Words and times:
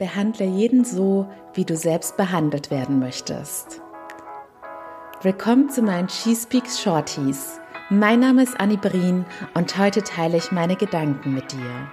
Behandle 0.00 0.44
jeden 0.44 0.84
so, 0.84 1.26
wie 1.54 1.64
du 1.64 1.76
selbst 1.76 2.16
behandelt 2.16 2.70
werden 2.70 3.00
möchtest. 3.00 3.80
Willkommen 5.22 5.70
zu 5.70 5.82
meinen 5.82 6.08
She 6.08 6.36
Speaks 6.36 6.80
Shorties. 6.80 7.58
Mein 7.90 8.20
Name 8.20 8.44
ist 8.44 8.60
Annie 8.60 8.76
Brien 8.76 9.26
und 9.54 9.76
heute 9.76 10.04
teile 10.04 10.36
ich 10.36 10.52
meine 10.52 10.76
Gedanken 10.76 11.34
mit 11.34 11.50
dir. 11.50 11.90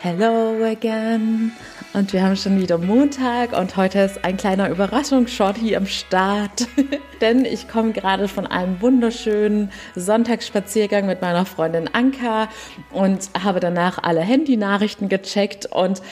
Hello 0.00 0.64
again. 0.64 1.52
Und 1.92 2.12
wir 2.12 2.24
haben 2.24 2.34
schon 2.34 2.60
wieder 2.60 2.78
Montag 2.78 3.56
und 3.56 3.76
heute 3.76 4.00
ist 4.00 4.24
ein 4.24 4.36
kleiner 4.36 4.68
Überraschungsshorty 4.68 5.76
am 5.76 5.86
Start. 5.86 6.66
Denn 7.20 7.44
ich 7.44 7.68
komme 7.68 7.92
gerade 7.92 8.26
von 8.26 8.44
einem 8.44 8.80
wunderschönen 8.80 9.70
Sonntagsspaziergang 9.94 11.06
mit 11.06 11.22
meiner 11.22 11.46
Freundin 11.46 11.88
Anka 11.92 12.48
und 12.90 13.30
habe 13.40 13.60
danach 13.60 14.02
alle 14.02 14.20
Handynachrichten 14.20 15.08
gecheckt 15.08 15.66
und 15.66 16.02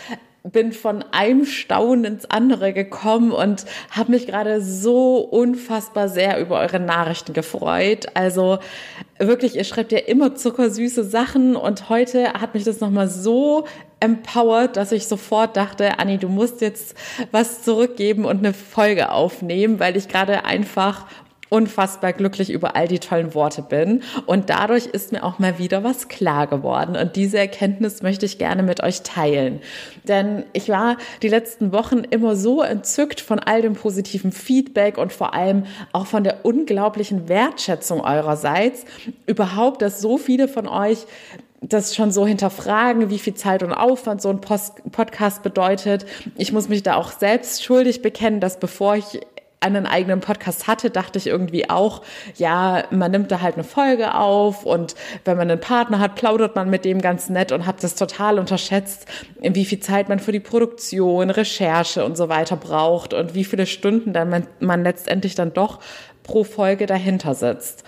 bin 0.44 0.72
von 0.72 1.02
einem 1.10 1.46
Staunen 1.46 2.04
ins 2.04 2.26
andere 2.26 2.74
gekommen 2.74 3.32
und 3.32 3.64
habe 3.90 4.12
mich 4.12 4.26
gerade 4.26 4.60
so 4.60 5.16
unfassbar 5.16 6.10
sehr 6.10 6.38
über 6.38 6.60
eure 6.60 6.80
Nachrichten 6.80 7.32
gefreut. 7.32 8.08
Also 8.12 8.58
wirklich, 9.18 9.56
ihr 9.56 9.64
schreibt 9.64 9.90
ja 9.90 10.00
immer 10.00 10.34
zuckersüße 10.34 11.02
Sachen 11.02 11.56
und 11.56 11.88
heute 11.88 12.34
hat 12.34 12.52
mich 12.52 12.64
das 12.64 12.80
nochmal 12.80 13.08
so 13.08 13.64
empowered, 14.00 14.76
dass 14.76 14.92
ich 14.92 15.06
sofort 15.06 15.56
dachte, 15.56 15.98
Anni, 15.98 16.18
du 16.18 16.28
musst 16.28 16.60
jetzt 16.60 16.94
was 17.30 17.62
zurückgeben 17.62 18.26
und 18.26 18.40
eine 18.40 18.52
Folge 18.52 19.12
aufnehmen, 19.12 19.80
weil 19.80 19.96
ich 19.96 20.08
gerade 20.08 20.44
einfach 20.44 21.06
unfassbar 21.48 22.12
glücklich 22.12 22.50
über 22.50 22.76
all 22.76 22.88
die 22.88 22.98
tollen 22.98 23.34
Worte 23.34 23.62
bin. 23.62 24.02
Und 24.26 24.50
dadurch 24.50 24.86
ist 24.86 25.12
mir 25.12 25.24
auch 25.24 25.38
mal 25.38 25.58
wieder 25.58 25.84
was 25.84 26.08
klar 26.08 26.46
geworden. 26.46 26.96
Und 26.96 27.16
diese 27.16 27.38
Erkenntnis 27.38 28.02
möchte 28.02 28.26
ich 28.26 28.38
gerne 28.38 28.62
mit 28.62 28.82
euch 28.82 29.02
teilen. 29.02 29.60
Denn 30.08 30.44
ich 30.52 30.68
war 30.68 30.96
die 31.22 31.28
letzten 31.28 31.72
Wochen 31.72 31.98
immer 31.98 32.36
so 32.36 32.62
entzückt 32.62 33.20
von 33.20 33.38
all 33.38 33.62
dem 33.62 33.74
positiven 33.74 34.32
Feedback 34.32 34.98
und 34.98 35.12
vor 35.12 35.34
allem 35.34 35.64
auch 35.92 36.06
von 36.06 36.24
der 36.24 36.44
unglaublichen 36.44 37.28
Wertschätzung 37.28 38.00
eurerseits. 38.00 38.84
Überhaupt, 39.26 39.82
dass 39.82 40.00
so 40.00 40.18
viele 40.18 40.48
von 40.48 40.68
euch 40.68 41.06
das 41.68 41.94
schon 41.94 42.10
so 42.10 42.26
hinterfragen, 42.26 43.10
wie 43.10 43.18
viel 43.18 43.34
Zeit 43.34 43.62
und 43.62 43.72
Aufwand 43.72 44.20
so 44.20 44.28
ein 44.28 44.40
Post 44.40 44.82
Podcast 44.92 45.42
bedeutet. 45.42 46.04
Ich 46.36 46.52
muss 46.52 46.68
mich 46.68 46.82
da 46.82 46.96
auch 46.96 47.12
selbst 47.12 47.64
schuldig 47.64 48.02
bekennen, 48.02 48.40
dass 48.40 48.58
bevor 48.58 48.96
ich 48.96 49.20
einen 49.64 49.86
eigenen 49.86 50.20
Podcast 50.20 50.66
hatte, 50.66 50.90
dachte 50.90 51.18
ich 51.18 51.26
irgendwie 51.26 51.70
auch, 51.70 52.02
ja, 52.36 52.84
man 52.90 53.10
nimmt 53.10 53.30
da 53.30 53.40
halt 53.40 53.54
eine 53.54 53.64
Folge 53.64 54.14
auf 54.14 54.64
und 54.64 54.94
wenn 55.24 55.36
man 55.36 55.50
einen 55.50 55.60
Partner 55.60 55.98
hat, 55.98 56.14
plaudert 56.14 56.54
man 56.56 56.70
mit 56.70 56.84
dem 56.84 57.00
ganz 57.00 57.28
nett 57.28 57.52
und 57.52 57.66
hat 57.66 57.82
das 57.82 57.94
total 57.94 58.38
unterschätzt, 58.38 59.06
wie 59.40 59.64
viel 59.64 59.80
Zeit 59.80 60.08
man 60.08 60.18
für 60.18 60.32
die 60.32 60.40
Produktion, 60.40 61.30
Recherche 61.30 62.04
und 62.04 62.16
so 62.16 62.28
weiter 62.28 62.56
braucht 62.56 63.14
und 63.14 63.34
wie 63.34 63.44
viele 63.44 63.66
Stunden 63.66 64.12
dann 64.12 64.30
man, 64.30 64.46
man 64.60 64.84
letztendlich 64.84 65.34
dann 65.34 65.52
doch 65.52 65.80
pro 66.22 66.44
Folge 66.44 66.86
dahinter 66.86 67.34
sitzt. 67.34 67.84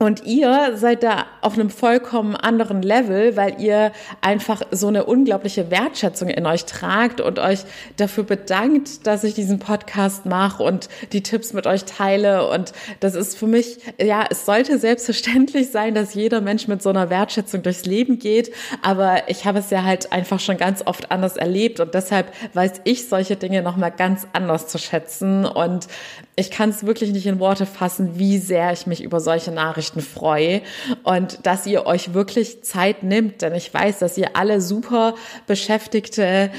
Und 0.00 0.26
ihr 0.26 0.72
seid 0.76 1.04
da 1.04 1.24
auf 1.40 1.54
einem 1.54 1.70
vollkommen 1.70 2.34
anderen 2.34 2.82
Level, 2.82 3.36
weil 3.36 3.60
ihr 3.60 3.92
einfach 4.20 4.62
so 4.72 4.88
eine 4.88 5.04
unglaubliche 5.04 5.70
Wertschätzung 5.70 6.28
in 6.28 6.46
euch 6.46 6.64
tragt 6.64 7.20
und 7.20 7.38
euch 7.38 7.60
dafür 7.96 8.24
bedankt, 8.24 9.06
dass 9.06 9.22
ich 9.22 9.34
diesen 9.34 9.60
Podcast 9.60 10.26
mache 10.26 10.64
und 10.64 10.88
die 11.12 11.22
Tipps 11.22 11.52
mit 11.52 11.68
euch 11.68 11.84
teile. 11.84 12.48
Und 12.50 12.72
das 12.98 13.14
ist 13.14 13.38
für 13.38 13.46
mich, 13.46 13.78
ja, 14.00 14.24
es 14.28 14.44
sollte 14.44 14.78
selbstverständlich 14.78 15.70
sein, 15.70 15.94
dass 15.94 16.14
jeder 16.14 16.40
Mensch 16.40 16.66
mit 16.66 16.82
so 16.82 16.90
einer 16.90 17.08
Wertschätzung 17.08 17.62
durchs 17.62 17.84
Leben 17.84 18.18
geht. 18.18 18.52
Aber 18.82 19.28
ich 19.28 19.46
habe 19.46 19.60
es 19.60 19.70
ja 19.70 19.84
halt 19.84 20.10
einfach 20.12 20.40
schon 20.40 20.56
ganz 20.56 20.82
oft 20.84 21.12
anders 21.12 21.36
erlebt 21.36 21.78
und 21.78 21.94
deshalb 21.94 22.32
weiß 22.52 22.80
ich 22.82 23.08
solche 23.08 23.36
Dinge 23.36 23.62
nochmal 23.62 23.92
ganz 23.92 24.26
anders 24.32 24.66
zu 24.66 24.78
schätzen. 24.78 25.46
Und 25.46 25.86
ich 26.34 26.50
kann 26.50 26.70
es 26.70 26.84
wirklich 26.84 27.12
nicht 27.12 27.26
in 27.26 27.38
Worte 27.38 27.64
fassen, 27.64 28.18
wie 28.18 28.38
sehr 28.38 28.72
ich 28.72 28.88
mich 28.88 29.00
über 29.00 29.20
solche 29.20 29.52
Nachrichten 29.52 29.83
freue 29.92 30.62
und 31.02 31.46
dass 31.46 31.66
ihr 31.66 31.86
euch 31.86 32.14
wirklich 32.14 32.62
Zeit 32.62 33.02
nimmt, 33.02 33.42
denn 33.42 33.54
ich 33.54 33.72
weiß, 33.72 33.98
dass 33.98 34.18
ihr 34.18 34.36
alle 34.36 34.60
super 34.60 35.14
beschäftigte 35.46 36.50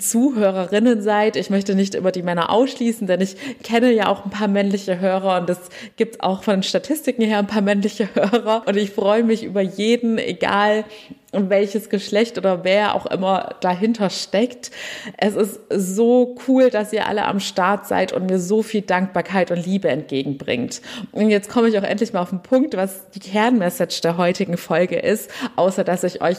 Zuhörerinnen 0.00 1.02
seid. 1.02 1.36
Ich 1.36 1.50
möchte 1.50 1.74
nicht 1.74 1.94
über 1.94 2.12
die 2.12 2.22
Männer 2.22 2.50
ausschließen, 2.50 3.06
denn 3.06 3.20
ich 3.20 3.36
kenne 3.62 3.92
ja 3.92 4.08
auch 4.08 4.24
ein 4.24 4.30
paar 4.30 4.48
männliche 4.48 5.00
Hörer 5.00 5.40
und 5.40 5.50
es 5.50 5.58
gibt 5.96 6.22
auch 6.22 6.42
von 6.42 6.62
Statistiken 6.62 7.22
her 7.22 7.38
ein 7.38 7.46
paar 7.46 7.62
männliche 7.62 8.08
Hörer 8.14 8.62
und 8.66 8.76
ich 8.76 8.90
freue 8.90 9.24
mich 9.24 9.44
über 9.44 9.60
jeden, 9.60 10.18
egal 10.18 10.84
welches 11.32 11.90
Geschlecht 11.90 12.38
oder 12.38 12.64
wer 12.64 12.94
auch 12.94 13.06
immer 13.06 13.56
dahinter 13.60 14.10
steckt. 14.10 14.70
Es 15.16 15.34
ist 15.34 15.60
so 15.70 16.36
cool, 16.46 16.70
dass 16.70 16.92
ihr 16.92 17.08
alle 17.08 17.24
am 17.24 17.40
Start 17.40 17.86
seid 17.86 18.12
und 18.12 18.30
mir 18.30 18.38
so 18.38 18.62
viel 18.62 18.82
Dankbarkeit 18.82 19.50
und 19.50 19.64
Liebe 19.64 19.88
entgegenbringt. 19.88 20.80
Und 21.12 21.30
jetzt 21.30 21.50
komme 21.50 21.68
ich 21.68 21.78
auch 21.78 21.82
endlich 21.82 22.12
mal 22.12 22.20
auf 22.20 22.30
den 22.30 22.42
Punkt, 22.42 22.76
was 22.76 23.10
die 23.10 23.20
Kernmessage 23.20 24.00
der 24.02 24.16
heutigen 24.16 24.56
Folge 24.56 24.96
ist, 24.96 25.30
außer 25.56 25.82
dass 25.82 26.04
ich 26.04 26.22
euch 26.22 26.38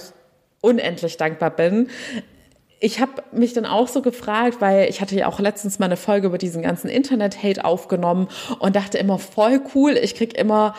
unendlich 0.62 1.18
dankbar 1.18 1.52
bin 1.52 1.90
ich 2.80 3.00
habe 3.00 3.24
mich 3.32 3.54
dann 3.54 3.66
auch 3.66 3.88
so 3.88 4.02
gefragt, 4.02 4.58
weil 4.60 4.90
ich 4.90 5.02
hatte 5.02 5.16
ja 5.16 5.28
auch 5.28 5.40
letztens 5.40 5.80
mal 5.80 5.86
eine 5.86 5.98
Folge 5.98 6.28
über 6.28 6.38
diesen 6.38 6.62
ganzen 6.62 6.90
Internet-Hate 6.90 7.64
aufgenommen 7.64 8.28
und 8.60 8.76
dachte 8.76 8.98
immer 8.98 9.18
voll 9.18 9.62
cool, 9.74 9.98
ich 9.98 10.16
krieg 10.16 10.38
immer 10.38 10.76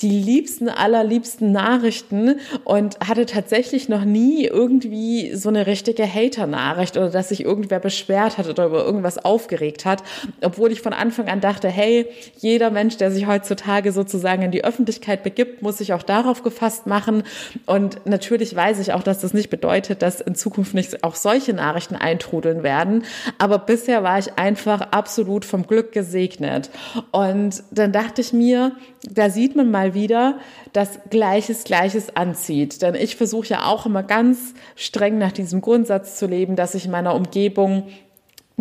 die 0.00 0.10
liebsten, 0.10 0.68
allerliebsten 0.68 1.50
Nachrichten 1.50 2.38
und 2.64 2.98
hatte 3.00 3.26
tatsächlich 3.26 3.88
noch 3.88 4.04
nie 4.04 4.44
irgendwie 4.44 5.34
so 5.34 5.48
eine 5.48 5.66
richtige 5.66 6.06
Hater-Nachricht 6.06 6.96
oder 6.96 7.10
dass 7.10 7.30
sich 7.30 7.44
irgendwer 7.44 7.80
beschwert 7.80 8.38
hat 8.38 8.48
oder 8.48 8.66
über 8.66 8.84
irgendwas 8.84 9.18
aufgeregt 9.18 9.84
hat, 9.84 10.04
obwohl 10.40 10.70
ich 10.70 10.82
von 10.82 10.92
Anfang 10.92 11.28
an 11.28 11.40
dachte, 11.40 11.68
hey, 11.68 12.06
jeder 12.38 12.70
Mensch, 12.70 12.96
der 12.96 13.10
sich 13.10 13.26
heutzutage 13.26 13.90
sozusagen 13.90 14.42
in 14.42 14.52
die 14.52 14.64
Öffentlichkeit 14.64 15.24
begibt, 15.24 15.62
muss 15.62 15.78
sich 15.78 15.92
auch 15.92 16.04
darauf 16.04 16.44
gefasst 16.44 16.86
machen. 16.86 17.24
Und 17.66 18.06
natürlich 18.06 18.54
weiß 18.54 18.78
ich 18.78 18.92
auch, 18.92 19.02
dass 19.02 19.18
das 19.20 19.34
nicht 19.34 19.50
bedeutet, 19.50 20.02
dass 20.02 20.20
in 20.20 20.36
Zukunft 20.36 20.74
nicht 20.74 21.02
auch 21.02 21.16
solche 21.16 21.54
Nachrichten 21.54 21.96
eintrudeln 21.96 22.62
werden, 22.62 23.04
aber 23.38 23.58
bisher 23.58 24.04
war 24.04 24.18
ich 24.18 24.38
einfach 24.38 24.80
absolut 24.92 25.44
vom 25.44 25.66
Glück 25.66 25.90
gesegnet. 25.90 26.70
Und 27.10 27.64
dann 27.72 27.92
dachte 27.92 28.20
ich 28.20 28.32
mir, 28.32 28.72
da 29.10 29.30
sieht 29.30 29.56
man 29.56 29.70
mal 29.70 29.87
wieder, 29.94 30.38
dass 30.72 31.00
Gleiches 31.10 31.64
Gleiches 31.64 32.16
anzieht. 32.16 32.82
Denn 32.82 32.94
ich 32.94 33.16
versuche 33.16 33.48
ja 33.48 33.66
auch 33.66 33.86
immer 33.86 34.02
ganz 34.02 34.54
streng 34.76 35.18
nach 35.18 35.32
diesem 35.32 35.60
Grundsatz 35.60 36.18
zu 36.18 36.26
leben, 36.26 36.56
dass 36.56 36.74
ich 36.74 36.88
meiner 36.88 37.14
Umgebung 37.14 37.88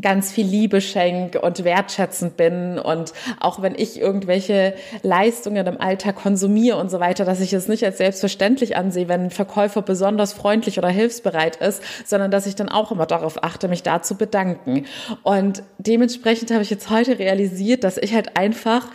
ganz 0.02 0.32
viel 0.32 0.46
Liebe 0.46 0.80
schenke 0.80 1.42
und 1.42 1.64
wertschätzend 1.64 2.38
bin 2.38 2.78
und 2.78 3.14
auch 3.40 3.62
wenn 3.62 3.74
ich 3.76 4.00
irgendwelche 4.00 4.76
Leistungen 5.02 5.66
im 5.66 5.82
Alltag 5.82 6.16
konsumiere 6.18 6.78
und 6.78 6.92
so 6.92 7.00
weiter, 7.00 7.26
dass 7.26 7.40
ich 7.40 7.54
es 7.54 7.68
nicht 7.68 7.84
als 7.84 7.98
selbstverständlich 7.98 8.78
ansehe, 8.78 9.08
wenn 9.08 9.26
ein 9.26 9.32
Verkäufer 9.32 9.82
besonders 9.82 10.34
freundlich 10.34 10.78
oder 10.78 10.90
hilfsbereit 10.90 11.56
ist, 11.56 11.82
sondern 12.06 12.30
dass 12.30 12.46
ich 12.46 12.56
dann 12.56 12.70
auch 12.70 12.92
immer 12.92 13.08
darauf 13.08 13.44
achte, 13.44 13.68
mich 13.68 13.84
da 13.84 14.02
zu 14.02 14.16
bedanken. 14.16 14.86
Und 15.24 15.64
dementsprechend 15.80 16.52
habe 16.52 16.62
ich 16.62 16.70
jetzt 16.70 16.90
heute 16.90 17.18
realisiert, 17.18 17.84
dass 17.84 17.98
ich 17.98 18.14
halt 18.14 18.38
einfach 18.38 18.88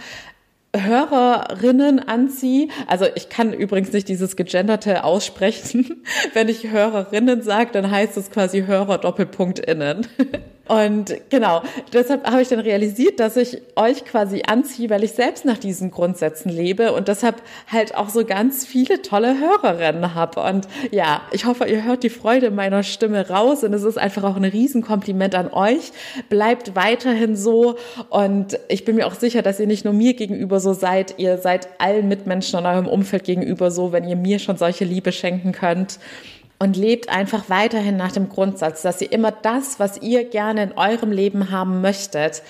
Hörerinnen 0.75 1.99
anziehe. 2.01 2.69
Also 2.87 3.07
ich 3.15 3.29
kann 3.29 3.53
übrigens 3.53 3.93
nicht 3.93 4.09
dieses 4.09 4.37
gegenderte 4.37 5.05
aussprechen. 5.05 6.03
Wenn 6.35 6.49
ich 6.49 6.71
Hörerinnen 6.71 7.43
sage, 7.43 7.71
dann 7.73 7.91
heißt 7.91 8.17
es 8.17 8.31
quasi 8.31 8.63
Hörer 8.63 8.99
Doppelpunkt 8.99 9.59
innen. 9.59 10.07
Und 10.69 11.17
genau, 11.29 11.63
deshalb 11.93 12.25
habe 12.31 12.41
ich 12.41 12.49
dann 12.49 12.61
realisiert, 12.61 13.19
dass 13.19 13.37
ich 13.37 13.61
euch 13.75 14.05
quasi 14.05 14.43
anziehe, 14.47 14.89
weil 14.91 15.03
ich 15.03 15.13
selbst 15.13 15.45
nach 15.45 15.59
diesen 15.59 15.91
Grundsätzen 15.91 16.51
lebe 16.51 16.93
und 16.93 17.09
deshalb 17.09 17.43
halt 17.71 17.97
auch 17.97 18.09
so 18.09 18.25
ganz 18.25 18.65
viele 18.65 19.03
tolle 19.03 19.39
Hörerinnen 19.41 20.15
habe. 20.15 20.41
Und 20.41 20.69
ja, 20.93 21.23
ich 21.33 21.47
hoffe, 21.47 21.65
ihr 21.67 21.85
hört 21.85 22.05
die 22.05 22.11
Freude 22.11 22.53
meiner 22.53 22.85
Stimme 22.85 23.29
raus 23.29 23.65
und 23.65 23.73
es 23.75 23.83
ist 23.83 23.99
einfach 23.99 24.23
auch 24.23 24.37
ein 24.37 24.45
Riesenkompliment 24.45 25.35
an 25.35 25.53
euch. 25.53 25.93
Bleibt 26.29 26.77
weiterhin 26.77 27.35
so 27.35 27.77
und 28.09 28.59
ich 28.69 28.85
bin 28.85 28.97
mir 28.97 29.09
auch 29.09 29.15
sicher, 29.15 29.43
dass 29.43 29.59
ihr 29.59 29.67
nicht 29.67 29.85
nur 29.85 29.95
mir 29.95 30.15
gegenüber 30.15 30.61
so 30.61 30.75
seid, 30.75 31.15
ihr 31.19 31.39
seid 31.39 31.69
allen 31.79 32.07
Mitmenschen 32.07 32.61
in 32.61 32.67
eurem 32.67 32.87
Umfeld 32.87 33.25
gegenüber 33.25 33.73
so, 33.73 33.91
wenn 33.91 34.09
ihr 34.09 34.17
mir 34.17 34.39
schon 34.39 34.57
solche 34.57 34.85
Liebe 34.85 35.11
schenken 35.11 35.51
könnt 35.51 35.99
und 36.63 36.77
lebt 36.77 37.09
einfach 37.09 37.51
weiterhin 37.51 37.97
nach 37.97 38.13
dem 38.13 38.29
Grundsatz, 38.29 38.83
dass 38.83 39.01
ihr 39.01 39.11
immer 39.11 39.33
das, 39.33 39.81
was 39.81 40.01
ihr 40.01 40.23
gerne 40.23 40.63
in 40.63 40.73
eurem 40.79 41.11
Leben 41.11 41.51
haben 41.51 41.81
möchtet, 41.81 42.45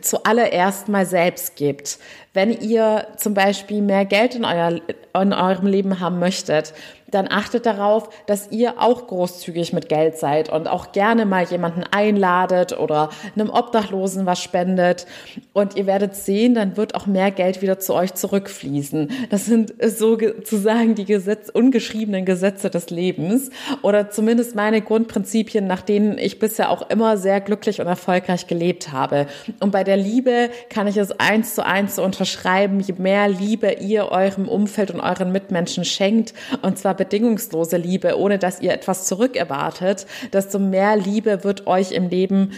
zuallererst 0.00 0.88
mal 0.88 1.04
selbst 1.04 1.56
gebt. 1.56 1.98
Wenn 2.32 2.58
ihr 2.58 3.06
zum 3.18 3.34
Beispiel 3.34 3.82
mehr 3.82 4.06
Geld 4.06 4.34
in 4.34 4.46
euer 4.46 4.80
in 5.14 5.32
eurem 5.32 5.66
Leben 5.66 6.00
haben 6.00 6.18
möchtet, 6.18 6.74
dann 7.10 7.28
achtet 7.30 7.66
darauf, 7.66 8.08
dass 8.26 8.50
ihr 8.50 8.80
auch 8.80 9.06
großzügig 9.06 9.72
mit 9.72 9.88
Geld 9.88 10.16
seid 10.16 10.50
und 10.50 10.68
auch 10.68 10.92
gerne 10.92 11.26
mal 11.26 11.44
jemanden 11.44 11.82
einladet 11.90 12.78
oder 12.78 13.10
einem 13.34 13.50
Obdachlosen 13.50 14.26
was 14.26 14.42
spendet. 14.42 15.06
Und 15.52 15.76
ihr 15.76 15.86
werdet 15.86 16.14
sehen, 16.14 16.54
dann 16.54 16.76
wird 16.76 16.94
auch 16.94 17.06
mehr 17.06 17.30
Geld 17.30 17.62
wieder 17.62 17.78
zu 17.78 17.94
euch 17.94 18.14
zurückfließen. 18.14 19.10
Das 19.30 19.46
sind 19.46 19.74
sozusagen 19.82 20.94
die 20.94 21.04
Gesetz, 21.04 21.48
ungeschriebenen 21.48 22.24
Gesetze 22.24 22.70
des 22.70 22.90
Lebens 22.90 23.50
oder 23.82 24.10
zumindest 24.10 24.54
meine 24.54 24.80
Grundprinzipien, 24.80 25.66
nach 25.66 25.82
denen 25.82 26.18
ich 26.18 26.38
bisher 26.38 26.70
auch 26.70 26.88
immer 26.90 27.16
sehr 27.16 27.40
glücklich 27.40 27.80
und 27.80 27.86
erfolgreich 27.86 28.46
gelebt 28.46 28.92
habe. 28.92 29.26
Und 29.60 29.70
bei 29.72 29.84
der 29.84 29.96
Liebe 29.96 30.50
kann 30.68 30.86
ich 30.86 30.96
es 30.96 31.12
eins 31.18 31.54
zu 31.54 31.64
eins 31.64 31.96
so 31.96 32.04
unterschreiben. 32.04 32.80
Je 32.80 32.94
mehr 32.98 33.28
Liebe 33.28 33.72
ihr 33.80 34.08
eurem 34.08 34.48
Umfeld 34.48 34.90
und 34.90 34.99
euren 35.00 35.32
Mitmenschen 35.32 35.84
schenkt, 35.84 36.34
und 36.62 36.78
zwar 36.78 36.94
bedingungslose 36.94 37.76
Liebe, 37.76 38.18
ohne 38.18 38.38
dass 38.38 38.60
ihr 38.60 38.72
etwas 38.72 39.06
zurück 39.06 39.36
erwartet, 39.36 40.06
desto 40.32 40.58
mehr 40.58 40.96
Liebe 40.96 41.44
wird 41.44 41.66
euch 41.66 41.92
im 41.92 42.08
Leben 42.08 42.52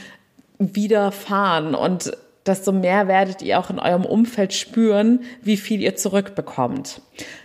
widerfahren 0.59 1.75
und 1.75 2.13
desto 2.47 2.73
mehr 2.73 3.09
werdet 3.09 3.43
ihr 3.43 3.59
auch 3.59 3.71
in 3.71 3.79
eurem 3.79 4.05
Umfeld 4.05 4.53
spüren, 4.53 5.21
wie 5.43 5.57
viel 5.57 5.81
ihr 5.81 5.97
zurückbekommt. 5.97 7.01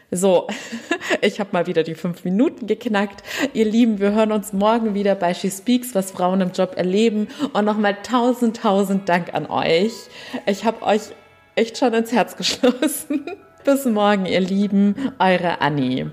So, 0.10 0.48
ich 1.22 1.40
habe 1.40 1.50
mal 1.52 1.68
wieder 1.68 1.84
die 1.84 1.96
fünf 1.96 2.24
Minuten 2.24 2.66
geknackt. 2.66 3.24
Ihr 3.54 3.66
Lieben, 3.66 4.00
wir 4.00 4.14
hören 4.14 4.32
uns 4.32 4.54
morgen 4.54 4.94
wieder 4.94 5.16
bei 5.16 5.34
She 5.34 5.52
Speaks, 5.52 5.94
was 5.94 6.12
Frauen 6.12 6.42
im 6.42 6.52
Job 6.52 6.76
erleben. 6.78 7.28
Und 7.54 7.66
nochmal 7.66 7.98
tausend, 8.04 8.58
tausend 8.58 9.10
Dank 9.10 9.34
an 9.34 9.48
euch. 9.48 9.94
Ich 10.46 10.64
habe 10.64 10.82
euch 10.84 11.02
echt 11.56 11.78
schon 11.78 11.94
ins 11.94 12.12
Herz 12.12 12.36
geschlossen. 12.38 13.26
Bis 13.68 13.84
morgen, 13.84 14.26
ihr 14.26 14.40
Lieben, 14.40 14.96
eure 15.20 15.60
Annie. 15.60 16.10